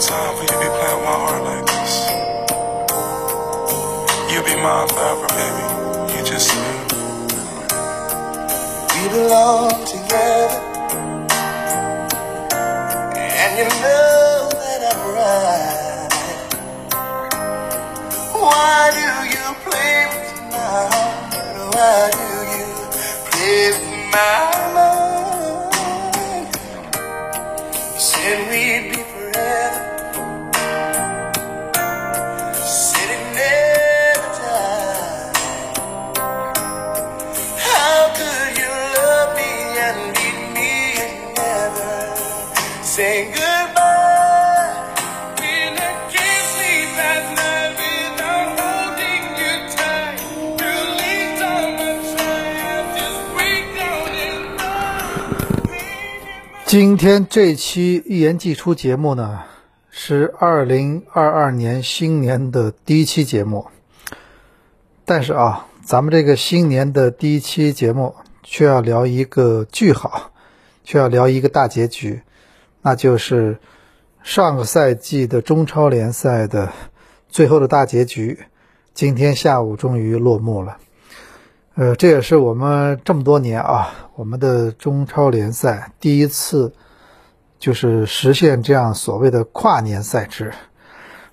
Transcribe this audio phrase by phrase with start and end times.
[0.00, 1.94] time for you be playing my heart like this.
[4.32, 5.64] You'll be mine forever, baby.
[6.16, 6.58] You just see.
[8.96, 10.60] We belong together.
[13.20, 16.10] And you know that I'm right.
[18.32, 18.89] Why
[56.70, 59.40] 今天这期一言既出节目呢，
[59.90, 63.66] 是二零二二年新年的第一期节目。
[65.04, 70.30] 但是啊，咱们这个新年的第一期节目却要聊一个句号，
[70.84, 72.22] 却要聊一个大结局，
[72.82, 73.58] 那就是
[74.22, 76.70] 上个赛季的中超联赛的
[77.28, 78.38] 最后的大结局，
[78.94, 80.78] 今天下午终于落幕了。
[81.80, 86.74] 呃，这也是我们这么多年啊，我们的中超联赛第一次
[87.58, 90.52] 就是实现这样所谓的跨年赛制。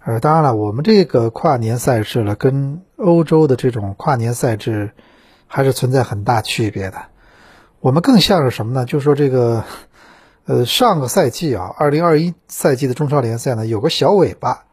[0.06, 4.92] 呃，当然了，我们这个跨年赛制呢，跟欧洲的这种跨年赛制
[5.48, 6.98] 还是存在很大区别的。
[7.81, 8.86] 我们更像是什么呢？
[8.86, 9.66] 就是说这个，
[10.45, 14.64] 呃，上个赛季啊，二零二一赛季的中超联赛呢，有个小尾巴，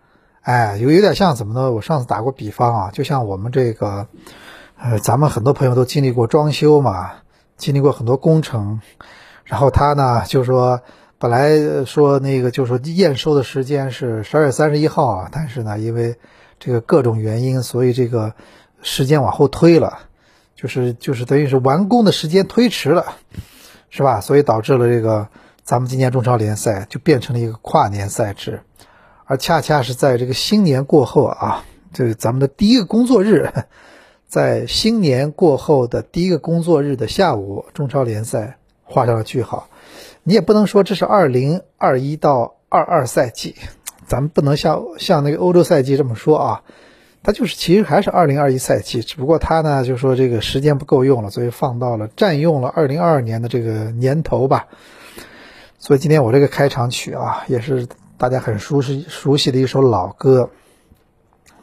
[0.42, 1.72] 哎，有有点像什么呢？
[1.72, 4.06] 我上次打过比方啊，就像我们这个。
[4.76, 7.12] 呃，咱们很多朋友都经历过装修嘛，
[7.56, 8.80] 经历过很多工程，
[9.44, 10.82] 然后他呢就说，
[11.18, 16.16] 本来说那个就说验收的时间是十二月三十一号啊，但是呢，因为
[16.58, 18.34] 这个各种原因，所以这个
[18.82, 20.00] 时间往后推了，
[20.54, 23.06] 就是就是等于是完工的时间推迟了，
[23.90, 24.20] 是吧？
[24.20, 25.28] 所以导致了这个
[25.62, 28.60] 咱们今年中超联赛就变成了一个跨年赛制，
[29.24, 33.50] 而恰恰是在这个新年过后啊，这咱们的第一个工作日。
[34.26, 39.68] 在新年过后的第一个工作日的下午，中超联赛画上了句号。
[40.22, 43.54] 你也不能说这是二零二一到二二赛季，
[44.06, 46.62] 咱们不能像像那个欧洲赛季这么说啊。
[47.22, 54.66] 它就是其实还是二零二一赛季，只不过它呢就说这个时间不够用了，所以放到了占用了二零二二年的这个年头吧。
[55.78, 57.86] 所以今天我这个开场曲啊，也是
[58.18, 60.50] 大家很熟悉熟悉的一首老歌，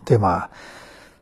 [0.03, 0.49] 对吗？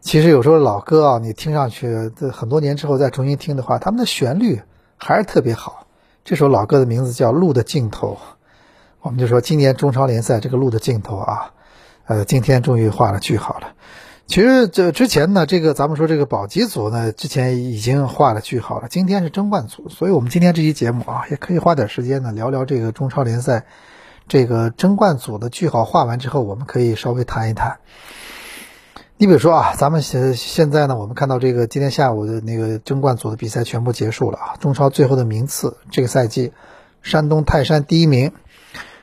[0.09, 4.59] 其实有时候老歌啊，你听上去这很多年之后再重新听的话，他们的旋律
[4.97, 5.85] 还是特别好。
[6.25, 8.13] 这首老歌的名字叫《路的尽头》，
[9.01, 11.51] 我们就说今年中超联赛这个路的尽头啊，
[12.07, 13.73] 呃，今天终于画了句号了。
[14.25, 18.87] 其实这之前呢，这个咱们说这个保级组呢，之前已经画了句号了。
[18.89, 23.67] 今天是争冠组，所以我们今天这期节目啊，也可以花点时间呢聊聊这个中超联赛
[24.27, 27.77] 这个争冠组的句号画完之后，我们可以稍微谈一谈。
[29.22, 34.56] 你比如说啊，咱们现现在呢，我们看到这个今天下午的那个争冠组的比赛全部结束了啊。
[34.62, 36.53] 中超最后的名次，这个赛季，
[37.02, 38.31] 山东泰山第一名。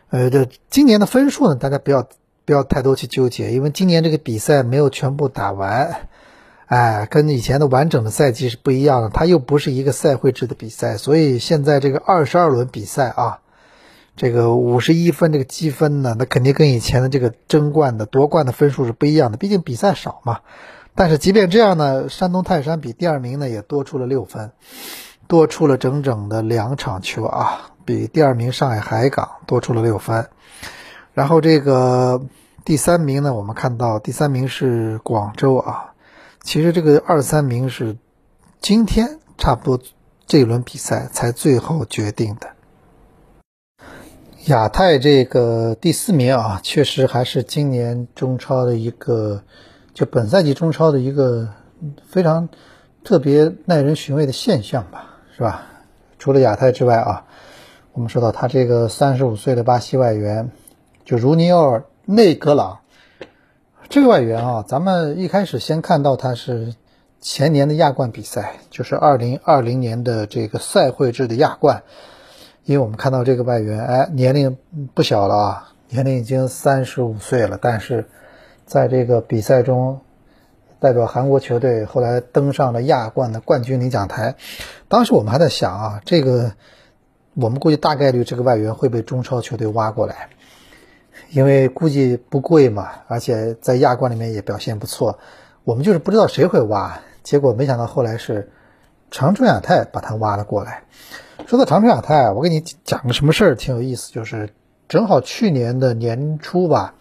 [0.08, 2.08] 呃，这今年的分数呢，大家不要
[2.46, 6.08] 不要太多去纠结，因为今年这个比赛没有全部打完，
[6.64, 13.40] 哎，跟以前的完整的赛季是不一样的，它又不是一个赛会制的比赛，所以现在这个二十二轮比赛啊。
[14.16, 20.40] 这个五十一分这个积分呢，那肯定跟以前的这个争冠的夺冠的分数是不一样的，毕竟比赛少嘛。
[20.94, 24.52] 但是即便这样呢，山东泰山比第二名呢也多出了六分，
[25.28, 30.30] 多出了整整的两场球啊，比第二名上海海港多出了六分。
[31.12, 32.22] 然后这个
[32.64, 35.92] 第三名呢，我们看到第三名是广州啊，
[36.42, 37.98] 其实这个二三名是
[38.62, 39.84] 今天差不多
[40.26, 42.55] 这一轮比赛才最后决定的。
[44.46, 49.42] 亚太这个第四名啊，确实还是今年中超的一个，
[49.92, 51.48] 就本赛季中超的一个
[52.06, 52.48] 非常
[53.02, 55.66] 特别耐人寻味的现象吧，是吧？
[56.20, 57.24] 除了亚太之外啊，
[57.92, 60.52] 我们说到他这个三十五岁的巴西外援，
[61.04, 62.78] 就如尼奥内格朗
[63.88, 66.76] 这个外援啊，咱们一开始先看到他是
[67.20, 71.82] 前年的亚冠比赛，就是二零二零年的这个赛会制的亚冠。
[72.66, 74.58] 因为我们看到这个外援，哎，年龄
[74.92, 78.06] 不小了啊，年龄已经三十五岁了，但是
[78.66, 80.00] 在这个比赛中
[80.80, 84.34] 代表韩国球队，后来登上了亚冠的冠军领奖台。
[84.88, 86.54] 当时我们还在想啊，这个
[87.34, 90.30] 我们估计大概率这个外援会被中超球队挖过来，
[91.30, 95.20] 因为估计不贵嘛，而且在亚冠里面也表现不错，
[95.62, 98.50] 我们就是不知道谁会挖，结果没想到后来是
[99.10, 100.82] 长春亚泰把他挖了过来。
[101.46, 104.50] 说到长春亚泰，我给你讲个什么事儿挺有意思，就是
[104.88, 106.94] 正好去年的年初吧，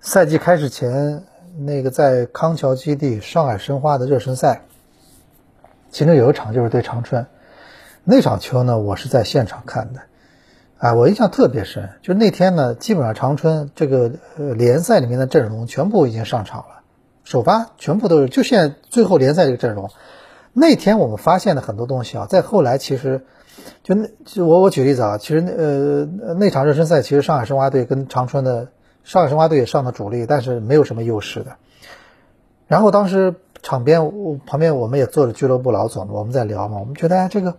[0.00, 1.22] 赛季开始前，
[1.58, 4.62] 那个在康桥基地上海申花的热身赛，
[5.90, 7.26] 其中有一场就是对长春，
[8.02, 10.00] 那场球呢，我是在现场看的。
[10.78, 16.82] 啊，我印象特别深，就那天呢，基本上长春这个联赛里面的阵容全部已经上场了，
[17.22, 19.90] 首发全部都是，就现在最后联赛这个阵容。
[20.54, 23.26] 那天我们发现的很多东西啊，在后来其实
[23.82, 28.68] 就那就我我举例子啊，其实那呃那场热身赛，其实上海申花队跟长春的
[29.02, 31.56] 上海申花队也上的主力，但是没有什么优势的。
[32.66, 37.56] 然后当时场边我旁边我们也坐着俱乐部老总，我们在聊嘛，我们觉得哎这个。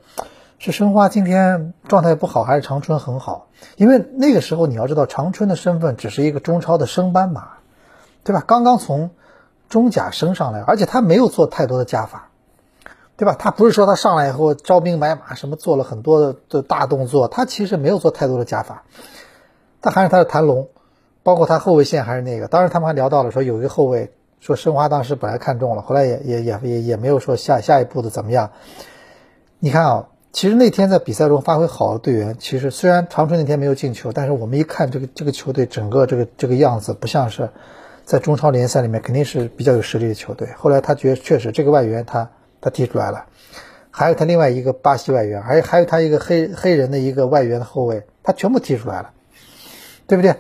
[0.58, 3.50] 是申花今天状态不好，还是长春很好？
[3.76, 7.46] 因为那个时候你要知道，长春的身份只是一个中超的升班马，
[8.24, 8.42] 对吧？
[8.48, 9.12] 刚刚从
[9.68, 12.30] 中甲升上来，而且他没有做太多的加法，
[13.18, 13.36] 对吧？
[13.38, 18.84] 他不是说他上来以后招兵买马，什么做了很多的大动作，他其实没有做太多的加法。
[19.82, 20.68] 他还是他的谭龙，
[21.24, 22.48] 包括他后卫线还是那个。
[22.48, 28.52] 当时他们还聊到了说有一个后卫，说申花当时本来看中了，后来也也也也也没有说下下一步的怎么样。
[29.60, 30.08] 你看啊。
[30.36, 37.52] 其实那天在比赛中发挥好的队员，其实虽然长春那天没有进球，但是我们一看这个这个球队整个这个这个样子，不像是
[38.04, 40.50] 在中超联赛里面肯定是比较有实力的球队。
[40.58, 42.32] 后来他觉得确实这个外援他
[42.66, 43.28] 他踢出来了，
[43.92, 49.12] 还有他另外一个巴西外援，还还有他一个黑黑人的一个外援的后卫，他全部踢出来了，
[50.08, 50.36] 对不对？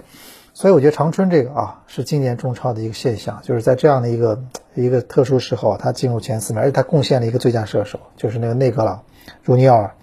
[0.56, 4.44] 所以我觉得长春这个啊是今年中超的一个现象，就是在这样的一个
[4.74, 9.04] 一个特殊时候，他进入前四名，而且他贡献了一个最佳射手，就是那个内格朗。
[9.44, 9.94] 儒尼奥尔。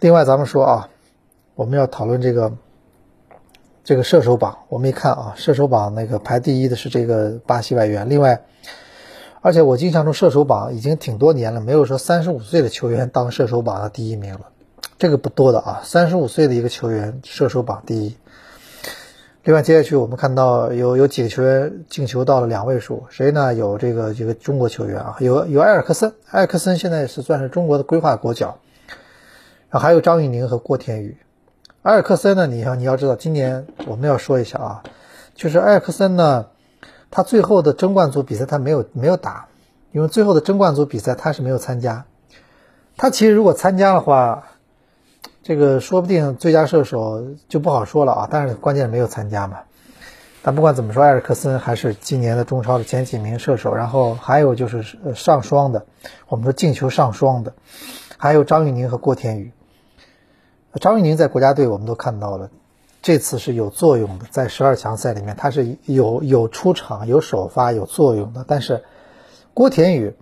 [0.00, 0.88] 另外，咱们说啊，
[1.54, 2.54] 我们要讨论这个
[3.84, 4.58] 这个射手榜。
[4.68, 8.08] 我们一看啊，射手榜那个排第一的是这个巴西外援。
[8.08, 8.42] 另外，
[9.42, 14.40] 而且我印象中射手榜已经挺多年了，没有说三十五岁的球员当射手榜的第一名了，
[14.98, 15.80] 这个不多的啊。
[15.82, 18.16] 三十五岁的一个球员射手榜第一。
[19.42, 23.54] 另外，接下去我们看到有有几个球员进球到了两位数，谁呢？
[23.54, 28.58] 有这个这个中国球员啊，有有埃尔克森，埃尔克森现在是算是中国的规划国脚，
[29.70, 31.16] 然后还有张玉宁和郭天宇。
[31.82, 34.82] 埃尔克森呢，你要你要知道，今年我们要说一下啊，
[35.34, 36.48] 就是埃尔克森呢，
[37.10, 39.48] 他最后的争冠组比赛他没有没有打，
[39.92, 42.04] 因为最后的争冠组比赛他是没有参加，
[42.96, 44.44] 他其实如果参加的话。
[45.42, 49.60] 这个说不定最佳射手就不好说了啊，但是关键没有参加嘛。
[50.42, 53.74] 但不管怎么说，埃尔克森还是今年的中超的前几名射手。
[53.74, 54.84] 然后还有就是
[55.14, 55.86] 上双的，
[56.28, 57.54] 我们说进球上双的，
[58.18, 59.50] 还有张玉宁和郭天宇。
[60.74, 62.50] 张玉宁在国家队我们都看到了，
[63.02, 68.44] 这次是有作用的，在十二强赛里面他是有有出场、有首发、有作用的。
[68.46, 68.84] 但是
[69.54, 70.14] 郭天宇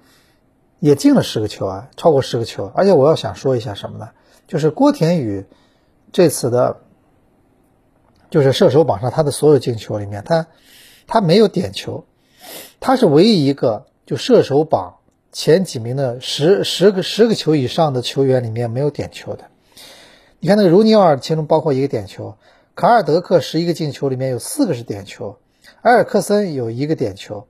[0.78, 2.70] 也进了十个球啊，超过十个球。
[2.74, 4.10] 而且我要想说一下什么呢？
[4.46, 5.44] 就是郭田雨
[6.12, 6.78] 这次的，
[8.30, 10.46] 就是射手榜上他的所有进球里面，他
[11.06, 12.04] 他没有点球，
[12.80, 14.98] 他是唯一一个就射手榜
[15.32, 19.46] 前几名的十十个十个球以上的球员里面没有点球的。
[20.40, 22.36] 你看那个如尼奥尔，其中包括一个点球，
[22.78, 25.38] 卡尔德克十一个进球里面有四个是点球，
[25.82, 27.48] 埃尔克森有一个点球，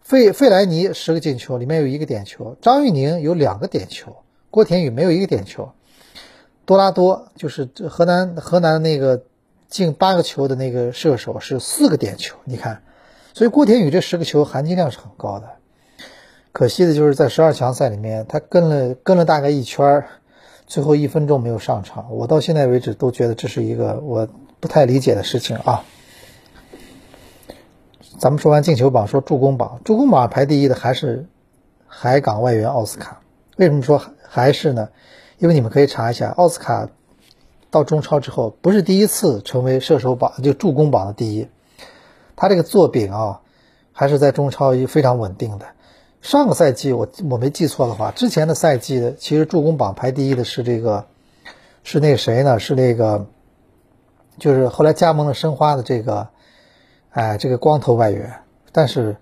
[0.00, 4.18] 费费莱尼十个进球里面有一个点球，张玉宁有两个点球，
[4.52, 5.72] 郭田雨没有一个点球。
[6.64, 9.24] 多拉多就是这河南河南那个
[9.66, 12.82] 进八个球的那个射手是四个点球，你看，
[13.34, 15.48] 所以郭田雨这十个球含金量是很高的。
[16.52, 20.04] 可惜的就是在十二强赛里面，他跟了跟了大概一圈，
[20.68, 22.14] 最后一分钟没有上场。
[22.14, 24.28] 我到现在为止都觉得这是一个我
[24.60, 25.84] 不太理解的事情啊。
[28.18, 31.26] 咱们说完进球榜，说助攻榜，助攻榜排第一的还是
[31.86, 33.20] 海港外援奥斯卡。
[33.56, 34.88] 为什么说还是呢？
[35.38, 36.88] 因为你们可以查一下，奥斯卡
[37.70, 41.48] 到中超之后，不是第一次成为射手榜就助攻榜的第一。
[42.34, 43.40] 他这个作品啊，
[43.92, 45.66] 还是在中超一非常稳定的。
[46.20, 51.06] 上个赛季我我没记错的话，之前的赛季的其实助攻榜排第一的是这个，
[51.84, 52.58] 是那个谁呢？
[52.58, 53.26] 是那个，
[54.38, 56.28] 就是后来加盟了申花的这个，
[57.10, 58.32] 哎，这个光头外援。
[58.72, 59.16] 但是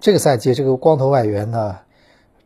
[0.00, 1.78] 这个赛季这个光头外援呢？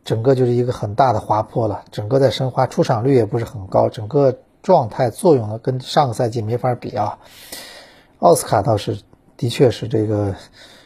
[0.05, 7.19] 整个就是一个很大的滑坡了，整个在申花出场率也不是很高，整个状态作用呢跟上个赛季没法比啊。
[8.19, 8.99] 奥斯卡倒是
[9.37, 10.33] 的确是这个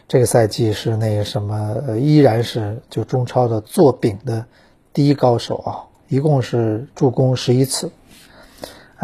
[0.10, 4.44] 这个赛季是那个什么，依然是就中超的做饼的
[4.92, 7.90] 第一高手啊，一共是助攻十一次，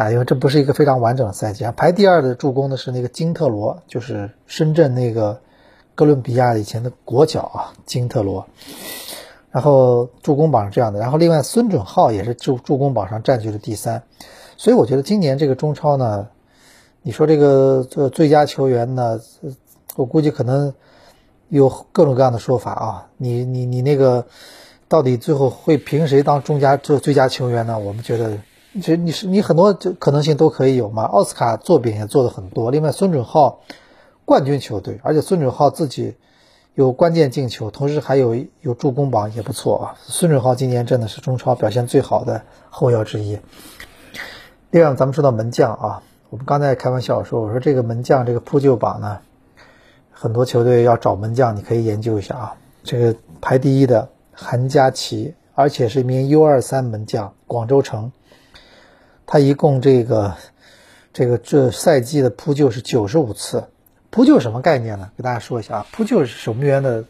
[0.00, 1.72] 啊，因为这不是一个非常完整的赛季啊。
[1.72, 5.42] 排第二的助攻的是那个金特罗，就是深圳那个
[5.94, 8.46] 哥伦比亚以前的国脚啊，金特罗。
[9.50, 14.04] 然后助攻榜是这样的，然后另外孙准浩也是助助攻榜上占据了第三，
[14.56, 16.28] 所以我觉得今年这个中超呢，
[17.02, 19.20] 你说这个这最佳球员呢，
[19.96, 20.72] 我估计可能
[21.48, 23.08] 有各种各样的说法啊。
[23.18, 24.24] 你你你那个
[24.88, 27.78] 到底最后会评谁当中佳最最佳球员呢？
[27.78, 28.38] 我们觉得，
[28.74, 31.04] 其实你是你很多就可能性都可以有嘛。
[31.04, 33.60] 奥斯卡作品也做的很多，另外孙准浩
[34.24, 36.16] 冠军球队，而且孙准浩自己。
[36.76, 39.94] 有关键进球，同时还有有助攻榜也不错啊。
[40.02, 43.38] 孙准浩今年真的是中超表现最好的后腰之一。
[44.70, 46.00] 另外，咱们说到门将啊，
[46.30, 49.18] 我们刚才开玩笑说，我说这个门将这个扑救榜呢，
[50.12, 52.56] 很多球队要找门将，你可以研究一下啊。
[52.84, 58.10] 这个排第一的韩佳琪，而且是一名 U23 门将，广州城。
[59.32, 60.34] 他一共这个
[61.12, 63.68] 这个这赛季的扑救是九十五次。
[64.10, 65.12] 扑救什么概念呢？
[65.16, 67.04] 给大家说一下啊，扑救是守门员的，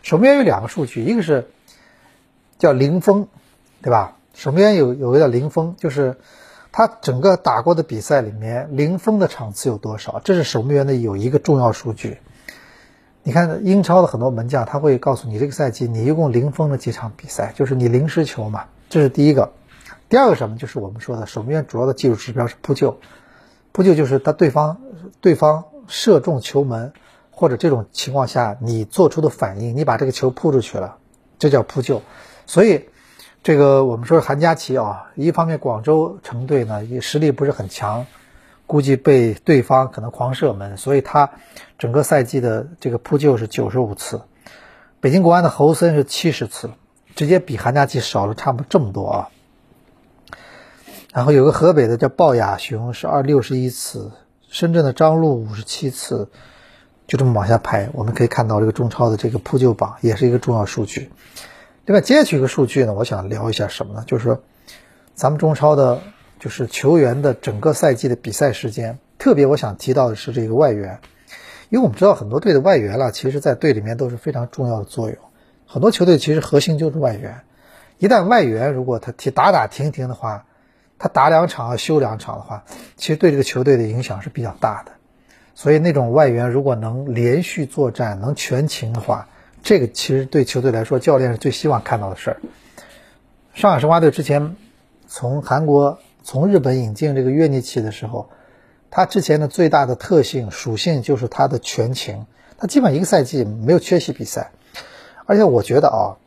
[0.00, 1.50] 守门员有两个数据，一个是
[2.58, 3.28] 叫零封，
[3.82, 4.16] 对吧？
[4.32, 6.16] 守门员有有个叫零封，就是
[6.72, 12.16] 他整个打过的比赛里面零封的场次有多少，这是守门员的有一个重要数据。
[13.22, 19.52] 你看英超的很多门将，他会告诉你这个赛季你一共零封了几场比赛，就是你零失球嘛，这是第一个。
[20.10, 20.58] 第二个什么？
[20.58, 23.00] 就是我们说的守门员主要的技术指标是扑救，
[23.72, 24.82] 扑救就是他对方
[25.22, 25.64] 对方。
[25.92, 26.92] 射中球门，
[27.32, 30.98] 或者这种情况下你做出的反应，你把这个球扑出去了，
[31.40, 32.02] 这叫扑救。
[32.46, 32.84] 所以，
[33.42, 38.06] 这个我们说韩佳琪啊，一方面广州城队呢也实力不是很强，
[38.68, 41.32] 估计被对方可能狂射门，所以他
[41.76, 44.22] 整个赛季的这个扑救是九十五次。
[45.00, 46.70] 北京国安的侯森是七十次，
[47.16, 49.28] 直接比韩佳琪少了差不这么多啊。
[51.12, 54.12] 然后有个河北的叫鲍亚雄是二六十一次。
[54.52, 56.28] 深圳的张璐五十七次，
[57.06, 61.12] 就这么往下排，我们可以看到这个中超的这个扑救榜也是一个重要数据。
[61.86, 64.02] 另外，接下去一个数据呢，我想聊一下什么呢？
[64.08, 64.40] 就是说，
[65.14, 66.00] 咱们中超的，
[66.40, 68.98] 就是球员的整个赛季的比赛时间。
[69.18, 70.98] 特别我想提到的是这个外援，
[71.68, 75.16] 因为我们知道很多队的外援了，其实在队里面都是非常重要的作用。
[75.64, 77.42] 很多球队其实核心就是外援，
[77.98, 80.44] 一旦外援如果他踢打打停停的话。
[81.02, 82.62] 他打两场休两场的话，
[82.94, 84.92] 其实对这个球队的影响是比较大的。
[85.54, 89.26] 所以那种外援如果能连续作战、能全勤的话，
[89.62, 92.36] 这个其实对球队来说，教练是最希望看到的事儿。
[93.54, 94.56] 上海申花队之前
[95.06, 98.28] 从韩国、从日本引进这个约尼奇的时候，
[98.90, 102.26] 他之前的最大的特性属性就是他的全勤，
[102.58, 104.50] 他基本一个赛季没有缺席比赛。
[105.24, 106.19] 而且我觉得啊。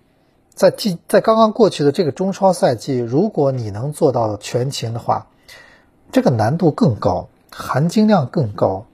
[0.53, 5.27] 在今在刚刚过去的这个中超赛季，如果你能做到全勤的话，
[6.11, 8.85] 这个难度更高，含金量更高。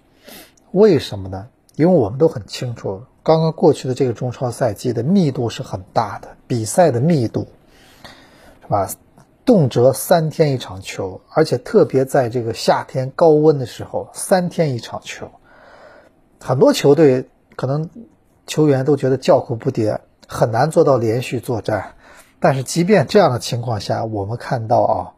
[0.71, 1.47] 为什么呢？
[1.75, 7.47] 因为我们都很清楚，刚刚过去的这个中超赛季的密度是很大的，比赛的密度
[8.61, 8.89] 是吧？
[9.45, 15.31] 动辄三天一场球，而且特别在这个夏天高温的时候，三天一场球，
[16.39, 17.89] 很多球队可能
[18.45, 19.99] 球员都觉得叫苦不迭。
[20.31, 21.95] 很难做到连续作战，
[22.39, 25.13] 但是即便这样的情况下，我们看到啊，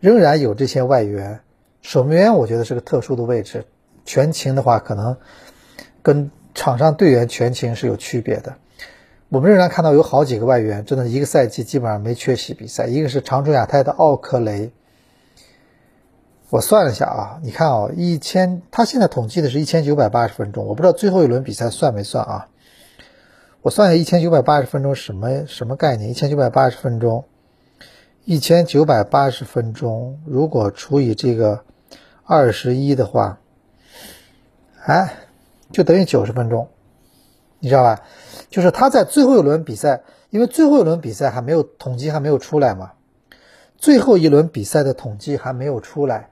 [0.00, 1.40] 仍然有这些外援。
[1.82, 3.66] 守门员我觉得是个特殊的位置，
[4.06, 5.18] 全勤的话可能
[6.02, 8.54] 跟场上队员全勤是有区别的。
[9.28, 12.86] 我们仍然看到有好几个外援，真的一个赛季基本上没缺席比赛。
[12.86, 14.72] 一个是长春亚泰的奥克雷，
[16.48, 22.48] 我算了一下啊，你看啊，一千他现在统计的是一千九百八十分钟，我不知道最后一轮比赛算没算啊。
[23.64, 26.10] 我算下一千九百八十分钟什么什么概念？
[26.10, 27.24] 一千九百八十分钟，
[28.26, 31.64] 一千九百八十分钟，如果除以这个
[32.24, 33.40] 二十一的话，
[34.84, 35.14] 哎，
[35.72, 36.68] 就等于九十分钟，
[37.58, 38.02] 你知道吧？
[38.50, 42.92] 就是他在最后一轮比赛，因为最后一轮比赛还没有统计还没有出来嘛，
[43.78, 46.28] 最后一轮比赛的统计还没有出来，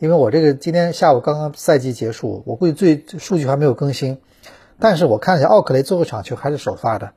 [0.00, 4.18] 因为我这个今天下午刚刚赛季结束，我估计最数据还没有更新。
[4.78, 7.12] 但是我看一下，奥克雷最后场球还是首发的，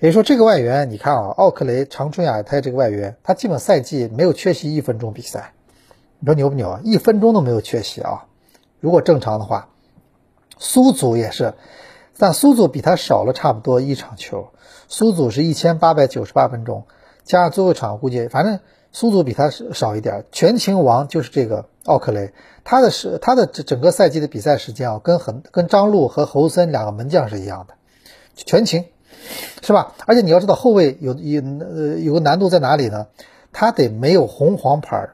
[0.00, 5.52] 也就是说，这个外援，你看啊，奥克雷长春亚泰这个外援，他基本赛季没有缺席一分钟比赛，
[6.18, 6.80] 你说牛不牛？
[6.82, 8.26] 一分钟都没有缺席啊！
[8.80, 9.68] 如果正常的话，
[10.58, 11.54] 苏祖也是，
[12.18, 14.48] 但苏祖比他少了差不多一场球，
[14.88, 16.84] 苏祖是一千八百九十八分钟，
[17.24, 18.60] 加上最后一场，估计反正
[18.98, 22.32] 苏祖比他少一点，全勤王就是这个奥克雷。
[22.64, 27.74] 他的是他的整整个赛季的比赛时间啊，跟很跟张路和侯森两个门将是一样的，
[28.34, 28.86] 全勤，
[29.60, 29.92] 是吧？
[30.06, 33.08] 而且你要知道后卫有有呃有个难度在哪里呢？
[33.52, 35.10] 他得没有红黄牌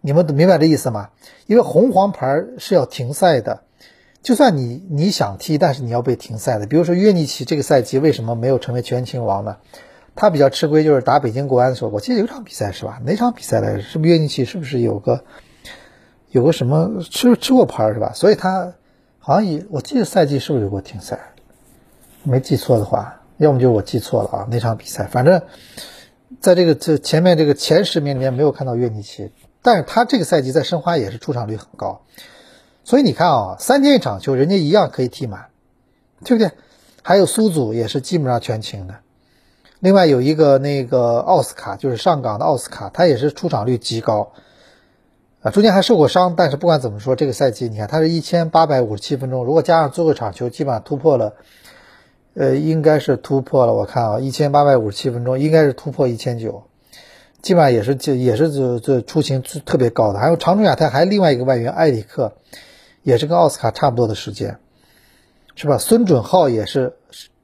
[0.00, 1.10] 你们明白这意思吗？
[1.46, 3.60] 因为红黄牌是要停赛的，
[4.22, 6.66] 就算你你想踢，但是你要被停赛的。
[6.66, 9.58] 比如说约尼奇这个赛季为什么没有成为全勤王呢？
[10.14, 13.00] 他比较吃亏，就是打北京国安的时候，我记得有场比赛是吧？
[13.04, 13.82] 哪场比赛来着？
[13.82, 14.44] 是不是约尼奇？
[14.44, 15.24] 是不是有个
[16.30, 18.12] 有个什么吃吃过牌是吧？
[18.14, 18.72] 所以他
[19.18, 21.18] 好像也我记得赛季是不是有过停赛？
[22.22, 24.48] 没记错的话，要么就是我记错了啊。
[24.50, 25.42] 那场比赛，反正
[26.40, 29.30] 在这个这前面这个前十名里面没有看到约尼奇。
[29.66, 32.02] 但是他这个赛季在申花也是出场率很高，
[32.84, 35.46] 所以你看啊，三天一场球，人家一样可以踢满，
[36.22, 36.52] 对不对？
[37.02, 38.96] 还有苏祖也是基本上全勤的，
[39.84, 44.32] 另外有一个那个奥斯卡，就是上港的奥斯卡，他也是出场率极高，
[45.42, 51.34] 啊，中间还受过伤，但是不管怎么说，这个赛季你看他是一千八百五十七分钟，如果加上最后一场球，基本上突破了，
[52.32, 56.62] 呃，应该是突破了，我看啊，一千八百五十七分钟应该是突破一千九。
[57.42, 62.32] 基本上也是这也是这这出勤特别高的，还有长春亚泰还另外一个外援埃里克，
[63.02, 64.56] 也是跟奥斯卡差不多的时间，
[65.54, 65.76] 是吧？
[65.76, 66.96] 孙准浩也是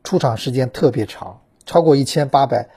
[0.03, 1.41] 出场时间特别长，
[1.71, 2.69] 超过一千八百，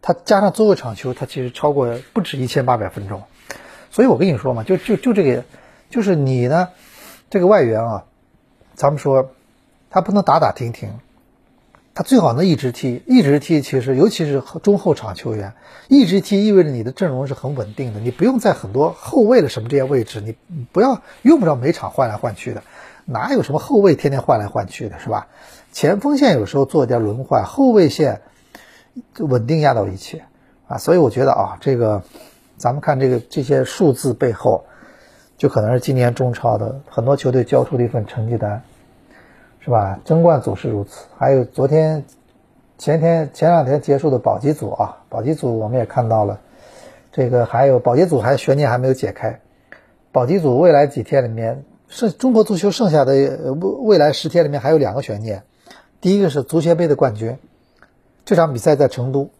[0.00, 3.24] 他加上最后一场球，他其实超过不止一千八百分钟，
[3.90, 5.44] 所以我跟你说嘛，就就就这个，
[5.90, 6.70] 就是你呢，
[7.28, 8.04] 这个外援啊，
[8.74, 9.28] 咱们说
[9.90, 10.88] 他不能打打停停。
[11.92, 13.60] 他最好能一直踢，一直踢。
[13.60, 15.52] 其实，尤其是中后场球员，
[15.88, 18.00] 一直踢意味着你的阵容是很稳定的。
[18.00, 20.34] 你不用在很多后卫的什么这些位置，你
[20.72, 22.62] 不要用不着每场换来换去的。
[23.04, 25.26] 哪有什么后卫天天换来换去的，是吧？
[25.72, 28.22] 前锋线有时候做点轮换，后卫线
[29.18, 30.22] 稳定压倒一切
[30.66, 30.78] 啊。
[30.78, 32.02] 所以我觉得啊，这个
[32.56, 34.64] 咱们看这个这些数字背后，
[35.36, 38.62] 就可能是今年中超的很多球队交出的一份成绩单。
[39.62, 40.00] 是吧？
[40.06, 41.04] 争冠总是如此。
[41.18, 42.02] 还有昨天、
[42.78, 46.40] 前天、前两天结束的保级组啊，保级组我们也看到了，
[47.12, 49.38] 这个还有保级组还悬念还没有解开。
[50.12, 55.42] 保级组未来几天里面，剩中国足球剩下的未未来十天里面还有两个悬念。
[56.00, 57.36] 第一个是足协杯的冠军，
[58.30, 59.32] 这场比赛在成都，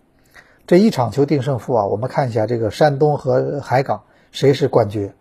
[0.67, 1.87] 这一场球定胜负啊。
[1.87, 5.13] 我们看一下这个山东和海港谁是冠军，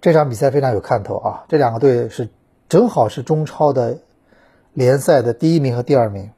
[0.00, 1.44] 这场比赛非常有看头啊。
[1.48, 2.28] 这两个队是
[2.68, 3.98] 正好是中超的。
[4.72, 6.32] 联赛的第一名和第二名，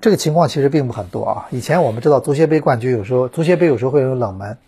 [0.00, 1.46] 这个情况其实并不很多啊。
[1.52, 4.58] 以前我们知道足协杯冠军有时候足协杯有时候会有冷门，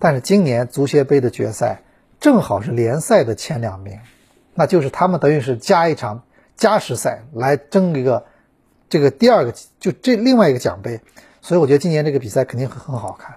[0.00, 1.82] 但是今年足协杯的决赛
[2.18, 4.00] 正好是联赛的前两名，
[4.54, 6.24] 那就是他们等于是加一场
[6.56, 8.24] 加时赛来争一个
[8.90, 11.00] 这个第二个就这另外一个奖杯，
[11.40, 13.36] 所以我觉得今年这个比赛肯定很很好看。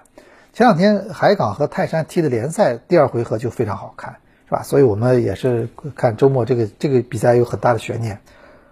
[0.52, 4.62] 前两天海港和泰山踢的联赛第二回合就非常好看，是吧？
[4.62, 8.20] 所以我们也是看周末这个这个比赛有很大的悬念。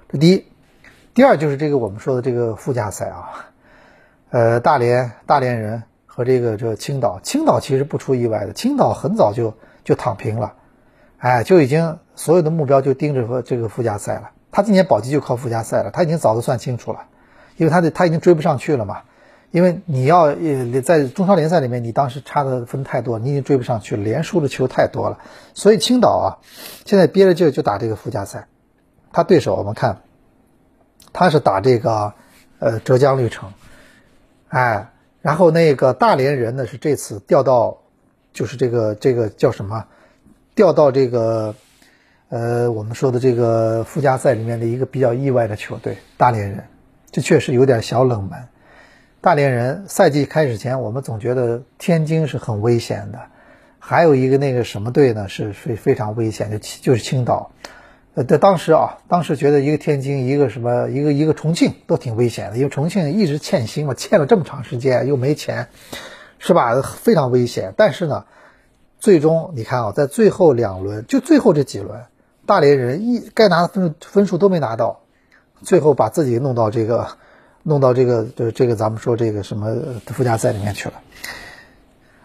[0.08, 0.44] 这第一，
[1.14, 3.46] 第二就是这个我们说的这个附加赛啊，
[4.30, 10.54] 呃，大连大连人和这个这个青岛，青岛其实不出意外的，青岛很早就就躺平了，
[11.18, 14.30] 哎，就已经所有的目标就盯着和这个附加赛了。
[14.52, 17.06] 他今年保级就靠附加赛了，他已经早都算清楚了，
[17.56, 19.02] 因为他的他已经追不上去了嘛，
[19.50, 25.18] 因为你要呃在中超联赛里面，你当时差的分太多，你已经追不上去了，连输的球太多了，
[25.54, 26.38] 所以青岛啊，
[26.84, 28.46] 现在憋着劲就打这个附加赛。
[29.12, 30.02] 他对手我们看，
[31.12, 32.14] 他是打这个，
[32.60, 33.52] 呃，浙江绿城，
[34.48, 37.78] 哎，然后那个大连人呢是这次调到，
[38.32, 39.84] 就是这个这个叫什么，
[40.54, 41.54] 调到这个，
[42.32, 46.64] 呃，我们说的这个附加赛里面的一个比较意外的球队，大连人，
[47.10, 48.44] 这确实有点小冷门。
[49.20, 53.18] 大连人赛季开始前，我们总觉得天津是很危险的，
[53.78, 57.52] 还有一个那个什么队呢是非非常危险，就就是青岛。
[58.14, 65.68] 呃，在当时啊，当时觉得一个天津，一个什么，一个一个重庆都挺危险的，因为重庆一直欠薪嘛，欠了这么长时间又没钱，
[66.38, 66.80] 是吧？
[66.80, 67.74] 非常危险。
[67.76, 68.24] 但是呢，
[68.98, 72.06] 最终你看啊，在最后两轮，就最后这几轮，
[72.52, 75.00] 大连人一该拿的分分数都没拿到，
[75.62, 77.08] 最后把自己弄到这个，
[77.62, 79.74] 弄到这个，就这个咱们说这个什么
[80.06, 80.94] 附加赛里面去了。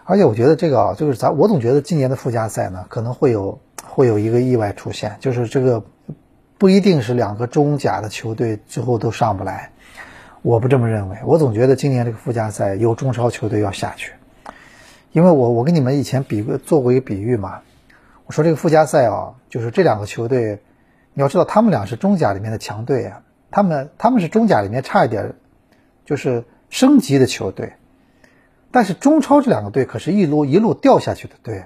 [0.04, 3.58] 而且我觉得这个啊，就是咱我总觉得今年的附加赛呢，可能会有。
[3.90, 5.82] 会有一个意外出现，就是这个
[6.56, 9.72] 不一定是两个中甲的球队最后都上不来，
[10.42, 11.16] 我不这么认为。
[11.24, 14.12] 我总觉得今年这个附加赛有中超球队要下去，
[15.10, 17.60] 因为我我跟你们以前比过做过一个比喻嘛，
[18.26, 20.60] 我说这个附加赛啊，就是这两个球队，
[21.14, 25.34] 你要知道他们俩是中甲里面的强队啊，他们他们是中甲里面差一点
[26.04, 27.74] 就是升级的球队，
[28.70, 31.64] 但是中超这两个队可是一路一路掉下去的队。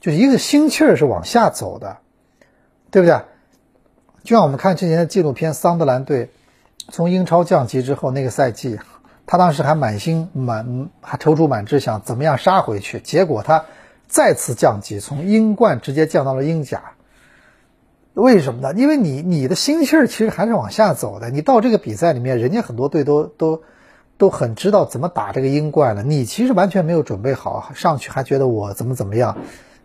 [0.00, 1.96] 就是一个心气儿是往下走的，
[2.90, 3.22] 对不对？
[4.22, 6.28] 就像我们看之前的纪录片，桑德兰队
[6.90, 8.78] 从英超降级之后那个赛季，
[9.24, 13.00] 他当时还满心满还踌躇满志，想怎么样杀回去。
[13.00, 13.64] 结果他
[14.06, 16.92] 再次降级，从英冠直接降到了英甲。
[18.14, 18.72] 为什么呢？
[18.76, 21.30] 因为你你的心气儿其实还是往下走的。
[21.30, 23.62] 你到这个比赛里面，人家很多队都都
[24.16, 29.36] 都很知道怎么打这个英冠了，你其实完全没有准备好，上去还觉得我怎么怎么样，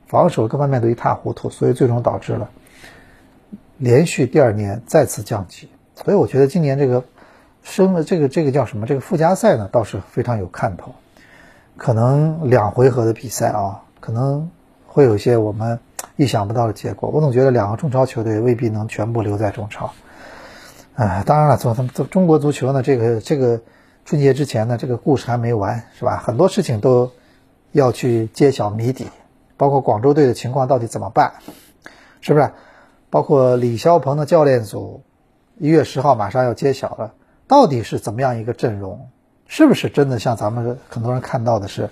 [0.05, 2.49] 防守各方面都一塌糊涂，所以最终导致了
[3.77, 5.67] 连续第二年再次降级。
[5.95, 7.03] 所以我觉得今年这个
[7.63, 8.85] 升的这个这个叫什么？
[8.85, 10.93] 这个附加赛呢，倒是非常有看头。
[11.77, 14.51] 可能两回合的比赛啊，可能
[14.89, 15.79] 会有一些我们。
[16.15, 19.89] 意想不到的结果，我总觉得两个中超球队未必能全部留在中超。
[20.95, 23.61] 哎，当然了，从他们中国足球呢，这个这个
[24.03, 26.17] 春节之前呢，这个故事还没完，是吧？
[26.17, 27.09] 很多事情都
[27.71, 29.07] 要去揭晓谜底，
[29.55, 31.35] 包括广州队的情况到底怎么办，
[32.19, 32.51] 是不是？
[33.09, 35.01] 包括李霄鹏的教练组，
[35.57, 37.13] 一月十号马上要揭晓了，
[37.47, 39.07] 到底是怎么样一个阵容？
[39.47, 41.89] 是不是真的像咱们很多人看到的是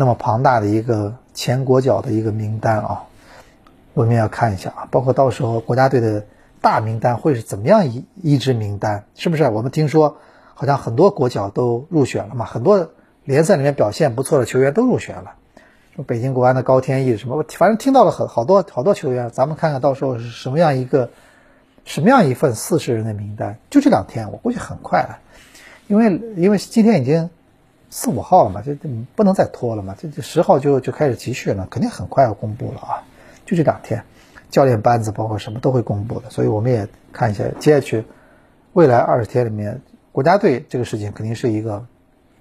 [0.00, 3.02] 那么庞大的一个前国脚的一个名单啊？
[3.94, 6.24] 我们要看一下啊，包括到时候国家队的
[6.60, 9.48] 大名单会是怎么样一一支名单，是不是？
[9.48, 10.18] 我们听说
[10.54, 12.92] 好像很多国脚都入选了嘛，很多
[13.24, 21.10] 联赛里面表现不错的球员都入选了，什么北京国安的高天意什么，反正听到了很好多好多球员，咱们看看到时候是什么样一个
[21.84, 25.18] 什么样一份四十人的名单，就这两天，我估计很快了，
[25.88, 27.30] 因为因为今天已经
[27.90, 33.02] 四五号了嘛，这这不能再拖了嘛，这这十号就就开始集训了，肯定很快要公布了啊。
[33.46, 34.04] 就这两天，
[34.50, 38.04] 教练班子包括什么都会公布的，所以我们也看一下接下去
[38.74, 39.80] 未来二十天里面，
[40.12, 41.86] 国家队这个事情肯定是一个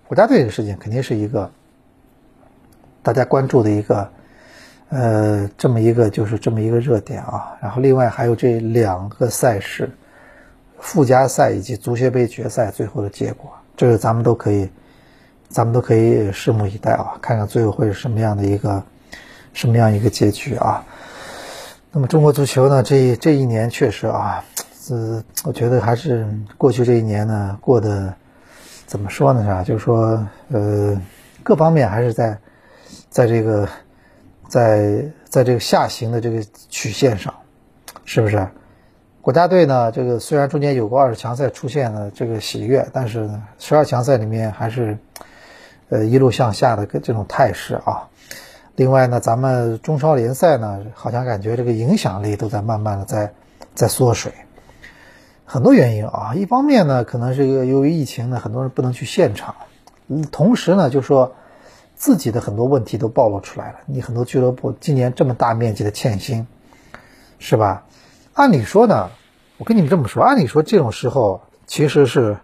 [0.08, 1.50] 国家队这个事情肯定是一个
[3.02, 4.10] 大家关注的一个
[4.90, 7.58] 呃这么一个就是这么一个热点啊。
[7.62, 9.90] 然后另外还有这两个赛事，
[10.78, 14.70] 附加赛以及足协杯决赛最后的结果，这个咱们都可以
[15.50, 18.84] 咱们都可以拭目以待啊，看看最后会是什么样的一个
[19.54, 20.84] 什么样一个结局啊。
[21.92, 22.84] 那么中国足球呢？
[22.84, 24.44] 这这一年确实啊，
[24.90, 28.14] 呃我觉得还是过去这一年呢过得
[28.86, 29.42] 怎么说呢？
[29.42, 29.64] 是吧？
[29.64, 31.02] 就是说，呃，
[31.44, 32.38] 各方面还是在
[33.10, 33.68] 在这个
[34.48, 37.34] 在在这个下行的这个曲线上，
[38.06, 38.48] 是不是？
[39.22, 44.98] 国家队呢，这个虽然中间有过二十强赛出现了这个喜悦，但是呢，十二强赛里面还是
[45.90, 48.10] 呃一路向下的这种态势啊。
[48.76, 53.34] 另外呢，咱们中超联赛呢，好像感觉这个影响力都在慢慢的在
[53.74, 54.32] 在缩水，
[55.46, 56.34] 很多原因啊。
[56.36, 59.56] 一方面呢，可能是由于疫情呢，很多人不能去现场，
[60.32, 61.36] 同时呢，就说
[61.96, 63.80] 自己的很多问题都暴露出来了。
[63.88, 66.46] 你很多俱乐部今年这么大面积的欠薪，
[67.40, 67.86] 是吧？
[68.34, 69.10] 按理说呢，
[69.58, 72.38] 我跟你们这么说，按理说这种时候其实是，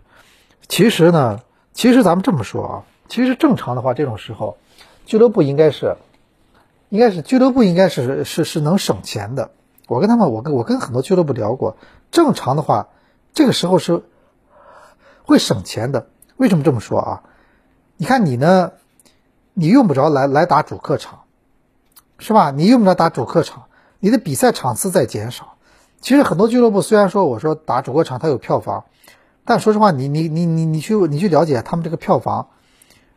[0.67, 1.41] 其实呢，
[1.73, 2.73] 其实咱们这么说啊，
[3.07, 4.57] 其实正常的话，这种时候
[5.05, 5.97] 俱乐部应该是。
[6.89, 9.49] 应该是俱乐部应该是是是能省钱的。
[9.87, 11.75] 我跟他们，我跟我跟很多俱乐部聊过，
[12.11, 12.89] 正常的话，
[13.33, 14.03] 这个时候是
[15.23, 16.05] 会省钱的。
[16.37, 17.23] 为什么这么说啊？
[17.97, 18.73] 你看你呢，
[19.55, 21.21] 你用不着来来打主客场，
[22.19, 22.51] 是吧？
[22.51, 23.63] 你用不着打主客场，
[23.99, 25.55] 你的比赛场次在减少。
[25.99, 28.85] 其实很多俱乐部虽然说我说打主客场它有票房，
[29.45, 32.49] 但说实话，你你你你你去你去了解他们这个票房，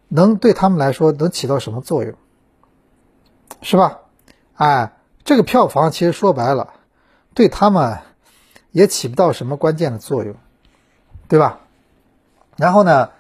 [0.09, 2.15] 能对他们来说能起到什么作用？
[3.63, 4.01] 是吧？
[4.55, 4.93] 哎，
[5.25, 6.75] 这个票房其实说白了，
[7.35, 7.99] 对他们
[8.71, 10.35] 也起不到什么关键的作用，
[11.29, 11.61] 对吧？
[12.57, 13.11] 然后呢，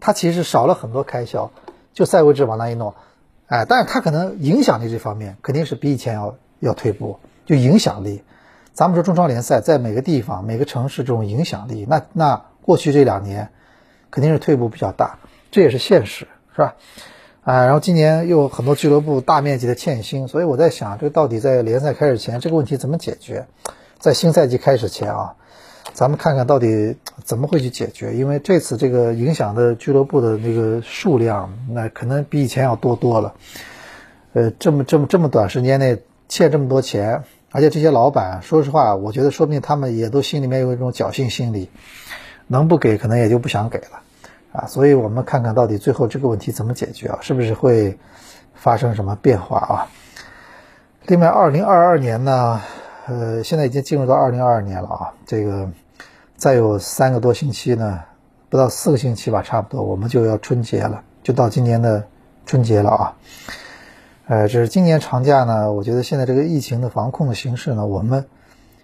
[0.00, 1.50] 他其实少了很多开销，
[1.92, 2.94] 就赛位制往那一弄，
[3.46, 8.22] 哎，但是他可能影响力这方面肯定是比以前要要退步，就影响力。
[8.72, 13.50] 咱们说中超联赛在每个地方、每个城市这种影响力，那那过去这两年
[14.10, 15.18] 肯定是退步比较大，
[15.50, 16.76] 这也是现实，是吧？
[17.42, 23.46] 啊，然后今年又很多俱乐部大面积的欠薪，所以我在想，这个到底在联赛开始前这个问题怎么解决？
[23.98, 25.34] 在新赛季开始前啊，
[25.94, 28.14] 咱们看看到底怎么会去解决？
[28.14, 33.34] 因为这次这个影响的俱乐部的那个数量，那可能比以前要多多了。
[34.34, 41.70] 呃，这么这么这么短时间内欠这么多钱，而且这些老板，说实话，我觉得说不定他们也都心里面有一种侥幸心理，
[42.46, 44.02] 能不给可能也就不想给了。
[44.52, 47.18] 啊，所以我们看看到底最后这个问题怎么解决啊？
[47.22, 47.98] 是不是会
[48.54, 49.86] 发生什么变化啊？
[51.06, 52.60] 另外，二零二二年呢，
[53.06, 55.70] 呃，现在已经进入到二零二二年了啊，这个
[56.36, 58.00] 再有三个多星期呢，
[58.48, 62.06] 不到四个星期吧，差不多我们就要春节了，就到今年的
[62.44, 63.16] 春节了啊。
[64.26, 68.26] 呃，这是今年长假呢，我觉得现在这个疫情的防控的形势呢，我们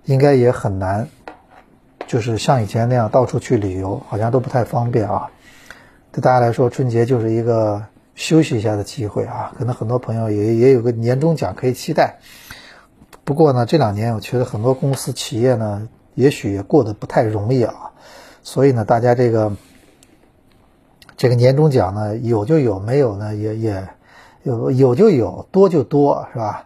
[0.05, 1.09] 应该也很难，
[2.07, 5.31] 就是像以前那样到处去旅游，好像都不太方便啊。
[6.17, 9.53] 对大家来说，春节就是一个休息一下的机会啊。
[9.59, 12.21] 可能很多朋友也也有个年终奖可以期待。
[13.23, 17.93] 不过呢，这两年我觉得很多公司企业呢，也许也过得不太容易啊。
[18.43, 19.55] 所以呢，大家这个
[21.19, 23.89] 这个年终奖呢，有就有，没有呢也也
[24.43, 26.65] 有有就有，多就多，是吧？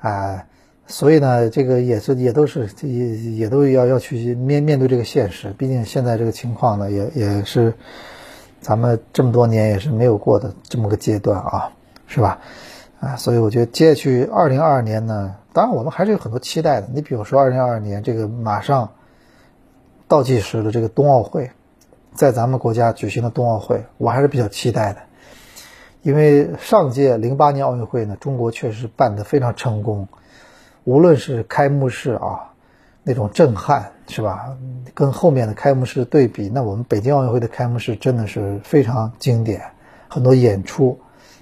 [0.00, 0.44] 啊。
[0.88, 5.54] 所以呢，这个也是也都是也也都要要去面面对这个现实。
[5.56, 7.74] 毕竟现在这个情况呢，也也是
[8.68, 11.72] 咱们这么多年也是没有过的这么个阶段啊，
[12.06, 12.38] 是吧？
[13.00, 16.88] 啊，所以我觉得接下去二零二二年呢，当然我们还是有很多期待的。
[16.92, 18.90] 你比如说二零二二年这个马上
[20.06, 21.50] 倒计时的这个冬奥会，
[22.12, 25.00] 在咱们国家举行的冬奥会，我还是比较期待的，
[26.02, 30.06] 因为上届零八年奥运会呢，中国确实办得非常成功。
[30.84, 32.52] 无论是开幕式啊，
[33.02, 34.56] 那种震撼是吧？
[34.94, 39.62] 跟后面的开幕式对比，那我们北京奥运会的开幕式真的是非常经典，
[40.08, 40.98] 很多演出，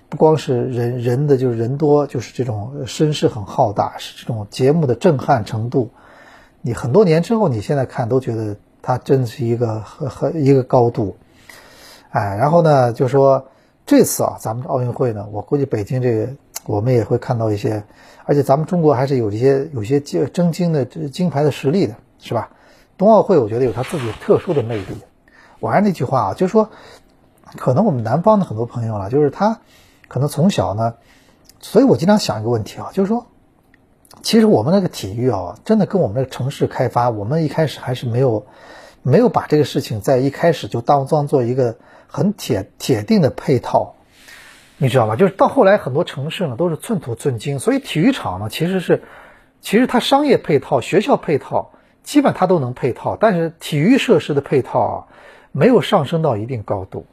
[0.09, 5.89] 不光是人人的就是人多，就是这种声势很浩大，是这种节目的震撼程度。
[6.61, 11.17] 你很多年之后，你现在看都觉得它真的是一个很很一个高度。
[12.11, 13.47] 哎，然后呢，就说
[13.87, 16.29] 这次啊，咱们奥运会呢，我估计北京这个
[16.67, 17.83] 我们也会看到一些。
[18.25, 22.51] 而且咱们中国还是有一些有些金争金的金牌的实力的，是吧？
[22.99, 24.85] 冬奥会我觉得有它自己特殊的魅力。
[25.61, 26.71] 我还是那句话啊，就是说，
[27.57, 29.61] 可能我们南方的很多朋友了，就是他
[30.09, 30.95] 可能从小呢，
[31.61, 33.27] 所以我经常想一个问题啊，就是说，
[34.23, 38.47] 其实我们那个体育啊，真的跟我们那个城市开发，我们一开始还是没有
[39.03, 43.95] 没有把这个事情在一开始就当当做一个很铁铁定的配套。
[44.79, 45.17] 你知道吧？
[45.17, 49.03] 就是到后来，很多城市呢都是寸土寸金，所以体育场呢其实是，
[49.63, 51.71] 其实它商业配套、学校配套，
[52.07, 54.97] 基本它都能配套，但是体育设施的配套啊，
[55.51, 57.05] 没有上升到一定高度，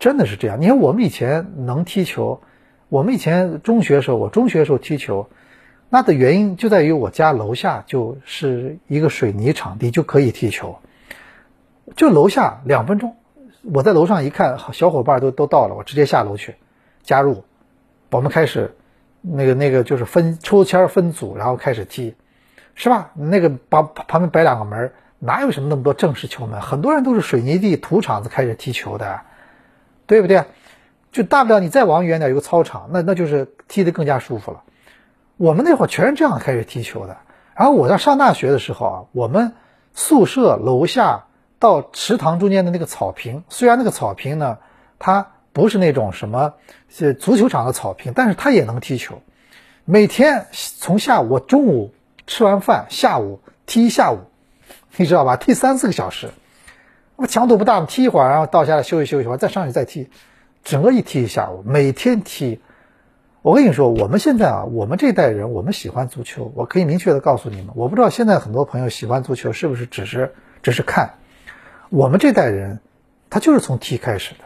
[0.00, 0.60] 真的是这样。
[0.60, 2.40] 你看我们以前能踢球，
[2.88, 5.28] 我们以前中学时候，我中学时候踢球，
[5.88, 10.76] 那的原因就在于我家楼下就是一个水泥场地，就可以踢球，
[11.94, 13.14] 就楼下两分钟，
[13.72, 16.56] 我在楼上一看，小伙伴都都到了，我直接下楼去。
[17.04, 17.44] 加入，
[18.10, 18.74] 我们开始，
[19.22, 22.16] 那个那个就是分抽签分组，然后开始踢，
[22.76, 23.10] 是吧？
[23.14, 26.60] 那个把旁边摆两个门，哪有什么那么多正式球门？
[26.60, 29.22] 很多人都是水泥地土场子开始踢球的，
[30.06, 30.44] 对不对？
[31.10, 34.62] 就大不了你再往远点有个操场，那那就是踢得更加舒服了。
[35.36, 37.16] 我们那会儿全是这样开始踢球的。
[37.56, 39.54] 然后我在上大学的时候啊，我们
[39.92, 41.24] 宿舍楼下
[41.58, 44.58] 到池塘中间的那个草坪，虽然那个草坪呢，
[44.98, 45.28] 它。
[45.56, 46.52] 不是那种什么
[46.90, 49.22] 是足球场的草坪，但是它也能踢球。
[49.86, 51.94] 每天从下午中午
[52.26, 54.18] 吃完饭，下午踢一下午，
[54.96, 55.36] 你知道吧？
[55.36, 56.30] 踢三四个小时，
[57.16, 60.08] 那强度不大，踢一会儿，然后到下来休息休息，会再上去再踢，
[60.64, 62.60] 整个一踢一下午，每天踢。
[63.42, 71.14] 我跟你说，我们现在啊，我们这代人，我们喜欢足球，我可以明确的告诉你们，我不知道现在很多朋友喜欢足球是不是只是只是看，
[71.88, 72.80] 我们这代人，
[73.30, 74.40] 他就是从踢开始的。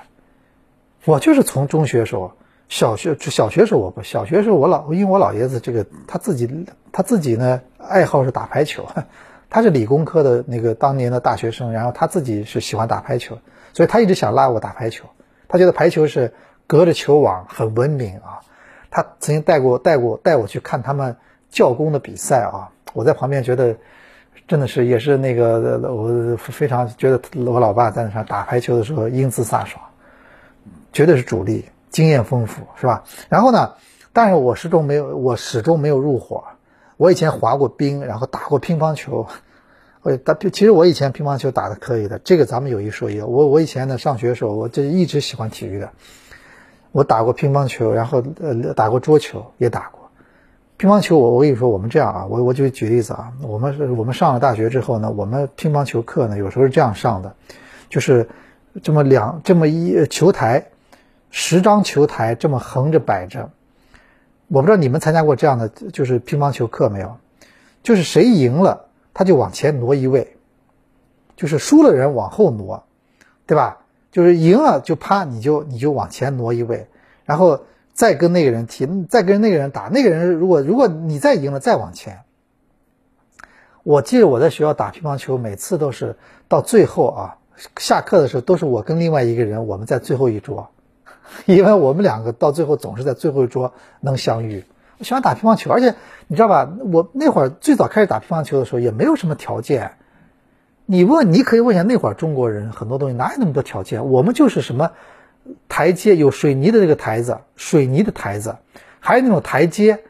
[1.07, 2.35] 我就是从中学时候，
[2.71, 8.87] 小学小学时候我不小学时候我老因为我老爷子这个他自己他自己呢爱好是打排球，
[9.51, 13.39] 他是理工科的那个当年的大学生，然后他自己是喜欢打排球，
[13.73, 15.05] 所以他一直想拉我打排球，
[15.49, 16.33] 他觉得排球是
[16.69, 18.39] 隔着球网很文明啊，
[18.89, 21.17] 他曾经带过带过带我去看他们
[21.51, 23.77] 教工的比赛啊，我在旁边觉得
[24.47, 29.85] 真的是也是那个我非常觉得我老爸在那上打排球的时候英姿飒爽。
[30.93, 33.05] 绝对是主力，经验丰富，是吧？
[33.29, 33.75] 然后呢，
[34.13, 36.45] 但是我始终没有，我始终没有入伙。
[36.97, 39.27] 我以前滑过冰，然后打过乒乓球，
[40.03, 42.19] 我打，其实我以前乒乓球打的可以的。
[42.19, 45.91] 这个咱们有一说一，我我以前呢上学的时候，我就一直喜欢体育的。
[46.93, 50.11] 我打过乒乓球，然后呃打过桌球也打过。
[50.77, 57.35] 乒乓球我我跟你说，我们这样啊，我我就举例子啊，我们是我们上了大学之后呢，我们乒乓球课呢有时候是这样上的，
[57.89, 58.29] 就是
[58.83, 60.67] 这么两这么一球台。
[61.31, 63.51] 十张球台这么横着摆着，
[64.49, 67.17] 我不知道你们参加过这样的就是乒乓球课没有？
[67.83, 70.37] 就是谁赢了，他就往前挪一位，
[71.37, 72.85] 就是输了人往后挪，
[73.47, 73.79] 对吧？
[74.11, 76.89] 就是赢了就啪，你就你就往前挪一位，
[77.25, 79.83] 然后再跟那个人踢，再跟那个人打。
[79.83, 82.23] 那个人如果如果你再赢了，再往前。
[83.85, 86.17] 我记得我在学校打乒乓球，每次都是
[86.49, 87.39] 到最后啊，
[87.79, 90.71] 下课的时候都是我跟另外一个人，我们在最后一桌。
[91.47, 94.65] 因为我们两个到最后总是在最后一桌能相遇。
[94.99, 95.95] 我喜欢打乒乓球，而且
[96.27, 96.71] 你知道吧？
[96.93, 99.93] 我那会儿最早开始打乒乓球的时候也没有什么条件。
[100.85, 104.11] 你问，你可以问一下那会儿中国人很多东西哪有那么多条件？
[104.11, 104.91] 我们就是什么
[105.69, 108.57] 台阶，有水泥的那个台子，水泥的台子，
[108.99, 110.01] 还有那种台阶，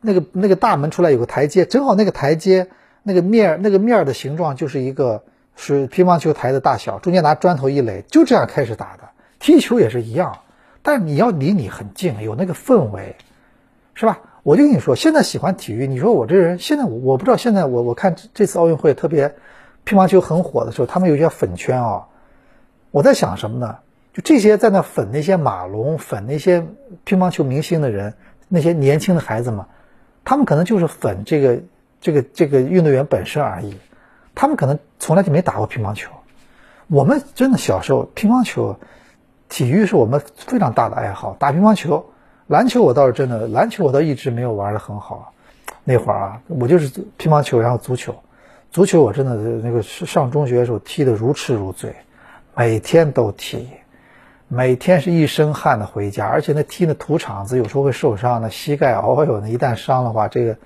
[0.00, 2.68] 那个那个大门出来有个台阶，正好那个台阶
[3.02, 5.22] 那个面那个面的形状就是一个
[5.54, 9.10] 是乒乓球台的大小，中间拿砖头一垒，就这样开始打的。
[9.38, 10.38] 踢球也是一样，
[10.82, 13.16] 但你要离你很近，有那个氛围，
[13.94, 14.18] 是吧？
[14.42, 19.32] 我就跟你说，现在喜欢体育，你说我这人现在我我不知道，现在我我看这次奥运会特别
[19.84, 22.08] 乒乓球很火的时候，他们有些粉圈啊，
[22.90, 23.78] 我在想什么呢？
[24.12, 26.66] 就这些在那粉那些马龙、粉那些
[27.04, 28.12] 乒乓球明星的人，
[28.48, 29.64] 那些年轻的孩子们，
[30.24, 31.60] 他们可能就是粉这个
[32.00, 33.76] 这个这个运动员本身而已，
[34.34, 36.10] 他们可能从来就没打过乒乓球。
[36.88, 38.76] 我们真的小时候乒乓球。
[39.52, 42.06] 体育是我们非常大的爱好，打乒乓球、
[42.46, 45.34] 篮球我倒是真的，篮球我倒一直没有玩的很好。
[45.84, 46.88] 那会儿啊，我就是
[47.18, 48.14] 乒乓球，然后足球，
[48.70, 51.94] 足球我真的那个上中学的时候踢得如痴如醉，
[52.56, 53.68] 每天都踢，
[54.48, 60.56] 每天是一身汗的回家，而且那踢那土场子有时候会受伤，那膝盖哦哟，那一旦伤的话，这个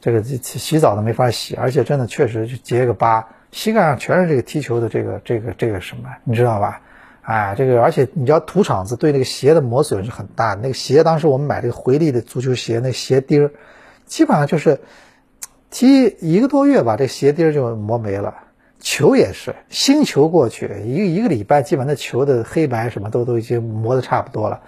[0.00, 6.80] 这个洗澡都没法洗，而且真的确实就结个疤，膝盖上全是这个踢球的这个这个这个什么，你知道吧？
[7.24, 10.60] 哎，这个而且你知道土场子对那个鞋的磨损是很大的。
[10.60, 13.50] 那个鞋当时我们买这个回力的足球鞋，那鞋钉儿
[14.04, 14.80] 基本上就是
[15.70, 18.34] 踢一个多月吧，这鞋钉儿就磨没了。
[18.78, 24.60] 球也是新球过去一个一个礼拜，基本那球的黑白什么都都已经磨得差不多了，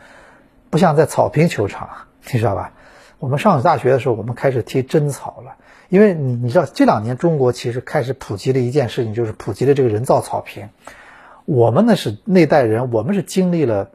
[0.71, 1.91] 不像在草坪球场，
[2.33, 2.73] 你知道吧？
[3.19, 5.57] 我们上大学的时候，我们开始踢真草了，
[5.91, 10.71] 因为你你知道这两年中国其实开始普及了一件事情，就是普及了这个人造草坪。
[11.47, 13.89] 我们呢是那代人，我们是经历了，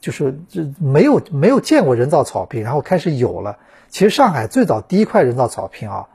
[0.00, 3.56] 就是这没有没有见过人造草坪，然后开始有了。
[3.88, 6.08] 其实上海最早第一块人造草坪啊，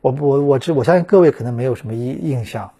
[0.00, 2.72] 我我我知我相信各位可能没有什么印印象。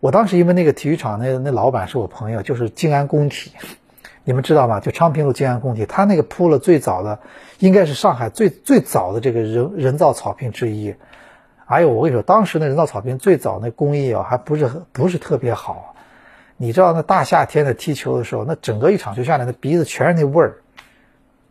[0.00, 3.52] 我当时因为那个体育场那那老板是我朋友，就是静安工体，
[4.24, 4.80] 你们知道吗？
[4.80, 7.20] 就昌平路静安工体，他那个铺了最早的，
[7.60, 10.94] 应该是上海最最早的这个人人造草坪之一。
[11.66, 15.94] 哎呦，我跟你说，当时那人造草坪最早那工艺啊，还不是不是特别好。
[16.58, 20.56] 你知道那大夏天的踢球的时候，那整个一场球下来，那鼻子全是那味儿。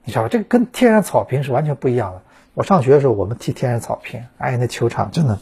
[0.04, 0.30] 你知道吧？
[0.30, 2.22] 这个跟天然草坪是完全不一样的。
[2.54, 5.40] 我上学的时候，我们踢天然草坪，哎，那球场真的。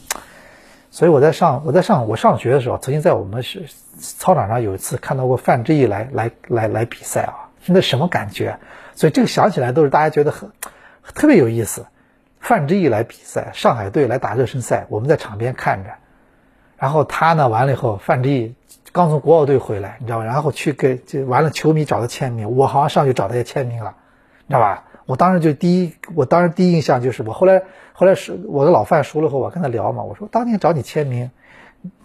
[0.90, 3.66] 所以我在上我在上我上学的时候，曾经在我们是
[3.98, 8.58] 操场上有一次看到过范志毅来来来来比赛啊，那什么感觉？
[8.94, 10.50] 所以这个想起来都是大家觉得很
[11.14, 11.86] 特别有意思。
[12.38, 15.90] 范志毅来比赛，上海队来打热身赛，我们在场边看着。
[16.78, 18.54] 然后他呢，完了以后，范志毅。
[18.92, 20.24] 刚从国奥队回来，你知道吧？
[20.24, 23.96] 然后去给就完了，球迷找他签名，我好像上去找他也签名了，
[24.46, 24.84] 你知道吧？
[25.06, 31.32] 我当时就第一，我当时第一印象就是我后来后来是我的老范熟了后，我跟他聊嘛，我说当年找你签名，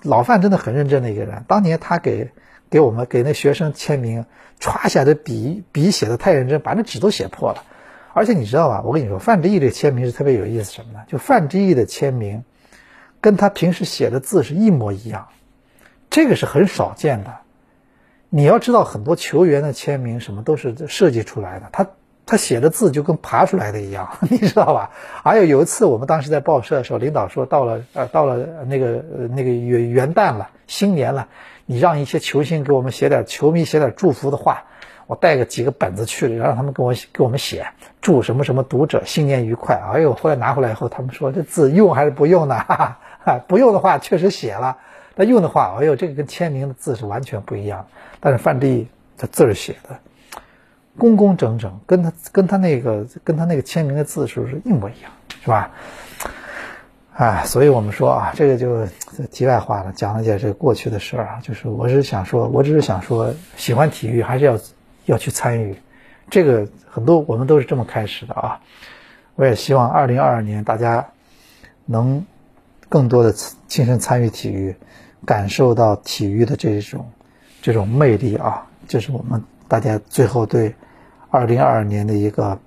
[0.01, 1.45] 老范真的很认真的一个人。
[1.47, 2.31] 当年他给
[2.71, 4.25] 给我们给那学生签名，
[4.59, 7.63] 歘一下这笔笔写的太认真，把那纸都写破了。
[8.13, 8.81] 而且你知道吧？
[8.83, 11.01] 我跟你说，范志毅这签名是特别有意思什么呢？
[11.07, 12.43] 就范志毅的签名，
[13.21, 15.27] 跟他平时写的字是一模一样。
[16.09, 17.37] 这个是很少见的，
[18.29, 21.87] 你要知道，很多球员的签名什么都是设计出来的，他
[22.25, 24.91] 他写的字就跟爬出来的一样， 你知道吧？
[25.23, 31.27] 还有有一次，我们当时在报社的时候，领导说到了呃到了那个那个元元旦了，新年了，
[31.65, 34.63] 你让一些球星给我们写点球迷写点祝福的话，
[35.05, 37.67] 我带个几个本子去了，让他们给我给我们写
[38.01, 39.75] 祝什么什么读者新年愉快。
[39.75, 42.55] 哎呦，后来拿回来以后，他们说这字用还是不用呢？
[42.55, 42.99] 哈哈，
[43.47, 44.77] 不用的话确实写了。
[45.15, 47.85] 但用的话，哎呦，这个跟签名的字是完全不一样。
[48.21, 49.99] 但是范志毅的字儿写的
[50.97, 55.11] 工工整整，跟他跟他那个跟他那个签名的字是不是一模一样？
[55.41, 55.71] 是吧？
[57.15, 58.85] 哎，所以我们说啊，这个就
[59.29, 61.39] 题外话了，讲了解这过去的事儿啊。
[61.43, 64.57] 就是我是想说，我只是想说，喜欢体育还是要
[65.05, 65.75] 要去参与。
[66.29, 68.61] 这个很多我们都是这么开始的啊。
[69.35, 71.05] 我也希望二零二二年大家
[71.85, 72.25] 能
[72.89, 73.31] 更多的
[73.67, 74.75] 亲身参与体育。
[75.25, 77.05] 感受到体育的这种
[77.61, 80.73] 这种魅力啊，这是我们大家最后对
[81.29, 82.57] 二零二二年的一个，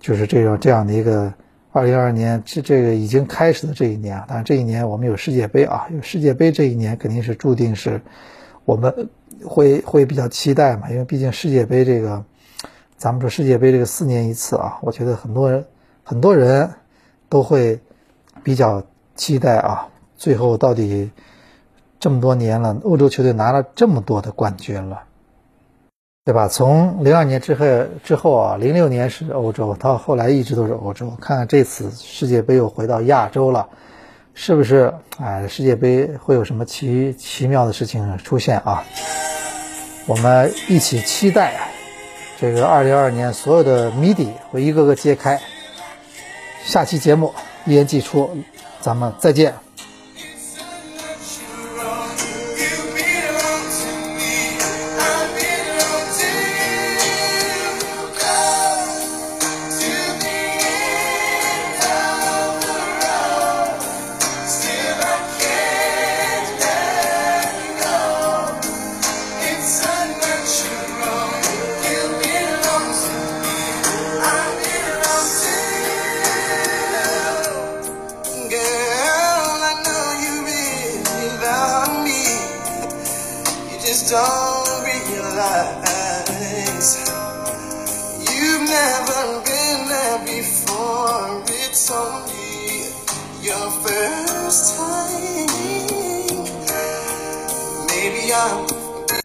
[0.00, 1.32] 就是这种这样的一个
[1.70, 4.24] 二零二二年这这个已经开始的这一年啊。
[4.26, 8.02] 当然这一年我们有世界杯啊，有世界杯这一年肯定是注定是
[8.64, 9.08] 我们
[9.44, 12.24] 会会比较期待嘛，因为毕竟世界杯这个，
[12.96, 15.64] 咱们说世界杯这个四年一次啊，我觉得很多人
[16.02, 16.68] 很多人
[17.28, 17.78] 都会
[18.42, 18.84] 比较
[19.18, 21.10] 期待啊，最后到底。
[22.00, 25.02] 这么多年了，欧洲球队拿了这么多的冠军了，
[26.24, 26.46] 对吧？
[26.46, 27.66] 从零二年之后
[28.04, 31.10] 之后啊，零六年是欧洲，到后来一直都是欧洲。
[31.20, 33.70] 看看这次世界杯又回到亚洲了，
[34.32, 34.94] 是不是？
[35.18, 38.84] 哎，世界杯会有什么奇奇妙的事情出现啊？
[40.06, 41.68] 我们一起期待
[42.38, 45.40] 这个二零二二年所有的谜底会一个个揭开。
[46.62, 48.36] 下期节目一言既出，
[48.80, 49.67] 咱们再见。